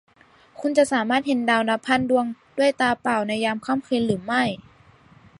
[0.59, 2.25] คุณจะสามารถเห็นดาวนับพันดวง
[2.57, 4.43] ด้วยตาเปล่าในยามค่ำคืนหรือไม่?